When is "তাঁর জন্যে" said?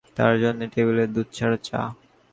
0.17-0.65